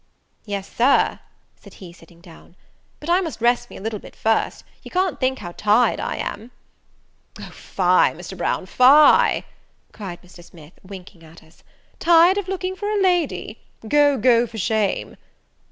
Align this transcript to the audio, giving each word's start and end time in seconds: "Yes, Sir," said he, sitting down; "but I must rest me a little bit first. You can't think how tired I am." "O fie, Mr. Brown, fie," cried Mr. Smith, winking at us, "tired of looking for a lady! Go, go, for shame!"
"Yes, 0.45 0.67
Sir," 0.67 1.19
said 1.57 1.75
he, 1.75 1.93
sitting 1.93 2.21
down; 2.21 2.55
"but 2.99 3.07
I 3.07 3.21
must 3.21 3.39
rest 3.39 3.69
me 3.69 3.77
a 3.77 3.79
little 3.79 3.99
bit 3.99 4.15
first. 4.15 4.63
You 4.81 4.89
can't 4.89 5.19
think 5.19 5.37
how 5.37 5.51
tired 5.51 5.99
I 5.99 6.15
am." 6.15 6.49
"O 7.39 7.51
fie, 7.51 8.15
Mr. 8.17 8.35
Brown, 8.35 8.65
fie," 8.65 9.43
cried 9.91 10.23
Mr. 10.23 10.43
Smith, 10.43 10.73
winking 10.81 11.23
at 11.23 11.43
us, 11.43 11.61
"tired 11.99 12.39
of 12.39 12.47
looking 12.47 12.75
for 12.75 12.89
a 12.89 12.99
lady! 12.99 13.59
Go, 13.87 14.17
go, 14.17 14.47
for 14.47 14.57
shame!" 14.57 15.17